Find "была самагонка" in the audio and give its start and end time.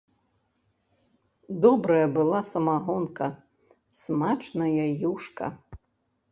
2.17-3.27